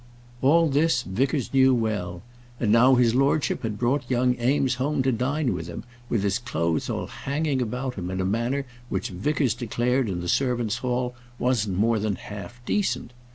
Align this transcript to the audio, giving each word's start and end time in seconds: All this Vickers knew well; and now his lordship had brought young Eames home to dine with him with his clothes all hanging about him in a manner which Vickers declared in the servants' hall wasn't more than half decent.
All 0.41 0.67
this 0.67 1.03
Vickers 1.03 1.53
knew 1.53 1.75
well; 1.75 2.23
and 2.59 2.71
now 2.71 2.95
his 2.95 3.13
lordship 3.13 3.61
had 3.61 3.77
brought 3.77 4.09
young 4.09 4.33
Eames 4.41 4.73
home 4.81 5.03
to 5.03 5.11
dine 5.11 5.53
with 5.53 5.67
him 5.67 5.83
with 6.09 6.23
his 6.23 6.39
clothes 6.39 6.89
all 6.89 7.05
hanging 7.05 7.61
about 7.61 7.93
him 7.99 8.09
in 8.09 8.19
a 8.19 8.25
manner 8.25 8.65
which 8.89 9.09
Vickers 9.09 9.53
declared 9.53 10.09
in 10.09 10.21
the 10.21 10.27
servants' 10.27 10.77
hall 10.77 11.13
wasn't 11.37 11.77
more 11.77 11.99
than 11.99 12.15
half 12.15 12.65
decent. 12.65 13.13